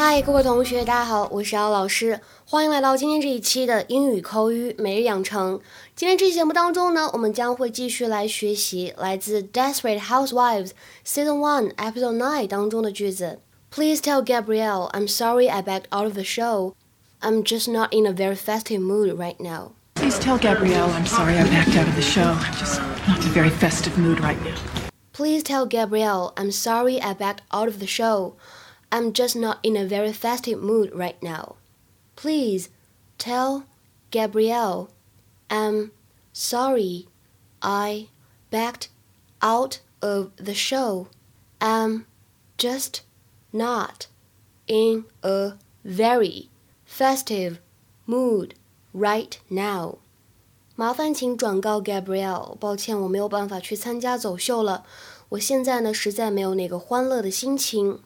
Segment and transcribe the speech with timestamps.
[0.00, 5.60] 嗨，各位同学，大家好，我是姚老师，欢迎来到今天这一期的英语口语每日养成。
[5.94, 13.40] 今天这期节目当中呢，我们将会继续来学习来自《Desperate Housewives》Season One Episode Nine 当中的句子。
[13.70, 16.74] Please tell Gabrielle I'm sorry I backed out of the show.
[17.20, 19.72] I'm just not in a very festive mood right now.
[19.94, 22.22] Please tell Gabrielle I'm sorry I backed out of the show.
[22.22, 24.54] I'm just not in a very festive mood right now.
[25.12, 28.36] Please tell Gabrielle I'm sorry I backed out of the show.
[28.90, 31.56] I'm just not in a very festive mood right now.
[32.14, 32.68] Please
[33.18, 33.64] tell
[34.10, 34.88] Gabrielle
[35.48, 35.90] I'm
[36.32, 37.06] sorry
[37.60, 38.08] I
[38.50, 38.88] backed
[39.40, 41.08] out of the show.
[41.60, 42.06] I'm
[42.58, 43.02] just
[43.52, 44.06] not
[44.66, 45.52] in a
[45.84, 46.48] very
[46.84, 47.58] festive
[48.06, 48.54] mood
[48.94, 49.98] right now.
[50.74, 54.84] 麻烦请转告 Gabrielle，抱歉我没有办法去参加走秀了。
[55.30, 58.00] 我现在呢实在没有那个欢乐的心情。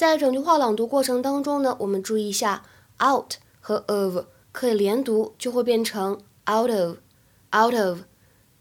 [0.00, 2.62] 在整句话朗读过程当中呢，我们注意一下
[3.04, 7.98] ，out 和 of 可以连读，就会变成 out of，out of。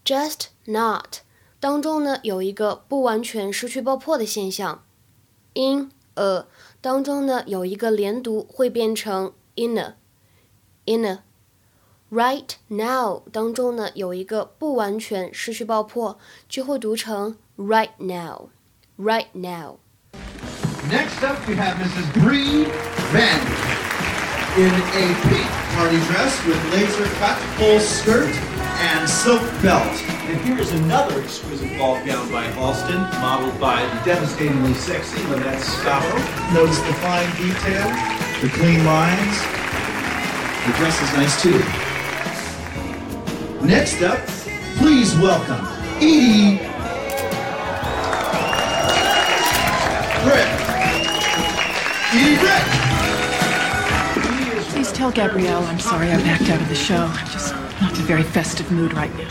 [0.04, 1.20] just not
[1.62, 4.84] 当中呢有一个不完全失去爆破的现象
[5.54, 6.46] ，in a
[6.82, 11.24] 当中呢有一个连读，会变成 in a，in a。
[12.12, 19.78] right now 当中呢有一个不完全失去爆破，就会读成 right now，right now。
[20.88, 22.24] Next up, we have Mrs.
[22.24, 22.64] Bree
[23.12, 23.80] Vandy
[24.58, 28.34] in a pink party dress with laser cut full skirt
[28.80, 29.92] and silk belt.
[30.28, 36.54] And here's another exquisite ball gown by Halston, modeled by the devastatingly sexy Lynette Scavo.
[36.54, 37.88] Notice the fine detail,
[38.42, 39.38] the clean lines.
[40.66, 41.60] The dress is nice too.
[43.68, 44.26] Next up,
[44.78, 45.68] please welcome
[46.02, 46.58] Edie
[50.24, 50.59] Britt.
[54.72, 56.96] Please tell Gabrielle I'm sorry I backed out of the show.
[56.96, 59.30] I'm just not in a very festive mood right now.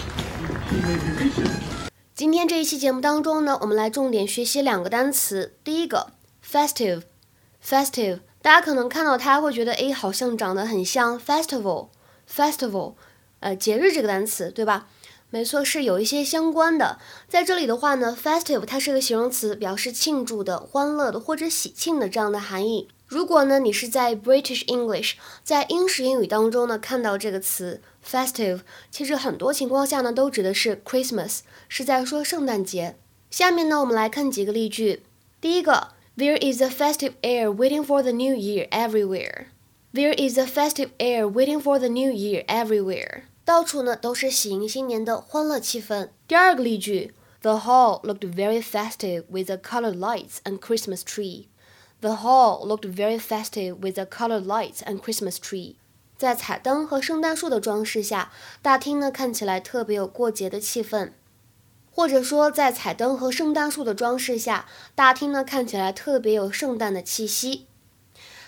[2.15, 5.57] 今天这一期节目当中呢，我们来重点学习两个单词。
[5.65, 6.13] 第一个
[6.49, 12.95] ，festive，festive，大家可能看到它会觉得，哎，好像长得很像 festival，festival，
[13.41, 14.87] 呃，节日这个单词，对吧？
[15.31, 16.99] 没错，是有一些相关的。
[17.29, 22.89] 在这里的话呢，festive 它是个形容词，表示庆祝的、欢乐的或者喜庆的这样的含义。
[23.07, 32.97] 如果呢你是在 British English，在英式英语当中呢看到这个词 festive，其实很多情况下呢都指的是 Christmas，是在说圣诞节。
[33.31, 35.03] 下面呢我们来看几个例句。
[35.43, 39.47] 第一个，There is a festive air waiting for the new year everywhere.
[39.93, 43.25] There is a festive air waiting for the new year everywhere.
[43.49, 46.11] 到处呢都是喜迎新年的欢乐气氛。
[46.27, 51.47] 第二个例句，The hall looked very festive with the colored lights and Christmas tree.
[52.03, 55.77] The hall looked very festive with the colored lights and Christmas tree.
[56.19, 61.13] 在彩灯和圣诞树的装饰下，大厅呢看起来特别有过节的气氛。
[61.91, 67.65] 或者说，在彩灯和圣诞树的装饰下，大厅呢看起来特别有圣诞的气息。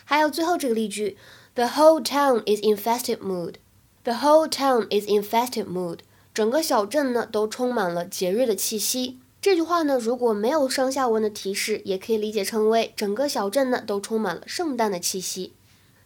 [0.04, 1.16] 还有最后这个例句
[1.54, 3.54] ，The whole town is in festive mood.
[4.02, 5.98] The whole town is in festive mood.
[6.32, 9.18] 整个小镇呢都充满了节日的气息。
[9.42, 15.52] 这句话呢，如果没有上下文的提示，也可以理解成为整个小镇呢都充满了圣诞的气息。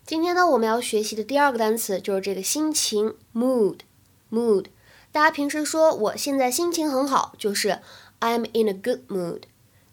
[0.07, 3.79] 今天呢，我们要学习的第二个单词就是这个心情 mood
[4.31, 4.67] mood。
[5.13, 7.79] 大家平时说我现在心情很好，就是
[8.21, 9.43] I'm in a good mood.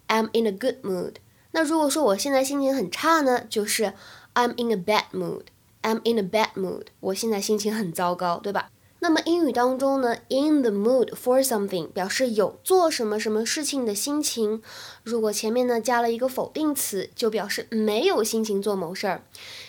[0.08, 1.16] I'm in a good mood.
[1.52, 3.94] 那如果说我现在心情很差呢，就是
[4.34, 5.44] I'm in a bad mood.
[5.83, 8.71] I'm in a bad mood，我现在心情很糟糕，对吧？
[8.99, 14.63] 那么英语当中呢，in the mood for something 表示有做什么什么事情的心情。
[15.05, 19.23] 如果前面呢加了一个否定词，就表示没有心情做某事儿。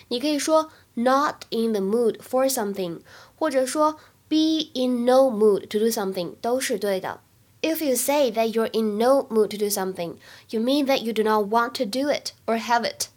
[0.07, 3.01] 你可以说 not in the mood for something，
[3.37, 3.97] 或者说
[4.27, 7.19] be in no mood to do something，都是对的。
[7.61, 10.15] If you say that you're in no mood to do something,
[10.49, 13.07] you mean that you do not want to do it or have it.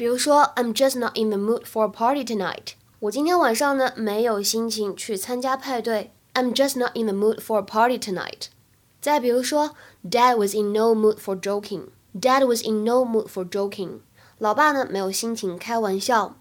[0.00, 2.74] 比如说，I'm just not in the mood for a party tonight。
[3.00, 6.12] 我今天晚上呢没有心情去参加派对。
[6.34, 8.48] I'm just not in the mood for a party tonight。
[9.00, 14.00] 再比如说，Dad was in no mood for joking。Dad was in no mood for joking。
[14.38, 16.36] 老爸呢没有心情开玩笑。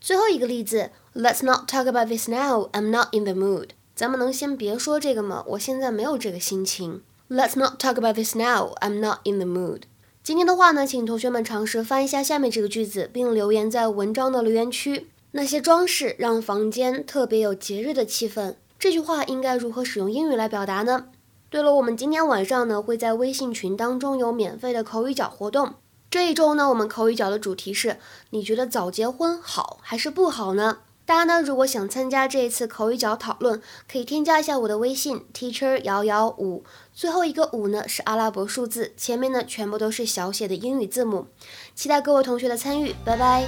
[0.00, 2.68] 最后一个例子，Let's not talk about this now.
[2.72, 3.70] I'm not in the mood。
[3.94, 5.44] 咱们能先别说这个吗？
[5.48, 7.02] 我现在没有这个心情。
[7.30, 8.74] Let's not talk about this now.
[8.80, 9.82] I'm not in the mood。
[10.29, 15.09] 今天的话呢，请同学们尝试翻一下下面这个句子，并留言在文章的留言区。
[15.31, 18.53] 那些装饰让房间特别有节日的气氛。
[18.77, 21.05] 这句话应该如何使用英语来表达呢？
[21.49, 25.73] 对了，我们今天晚上呢会在微信群当中有免费的口语角活动。
[26.11, 27.97] 这一周呢，我们口语角的主题是：
[28.29, 30.77] 你觉得早结婚好还是不好呢？
[31.09, 33.59] 大家呢，如果想参加这一次口语角讨论，
[33.91, 36.63] 可以添加一下我的微信 teacher 幺幺五，
[36.93, 41.25] 最后一个五呢是阿拉伯数字，前面呢全部都是小写的英语字母。
[41.73, 43.47] 期待各位同学的参与，拜拜。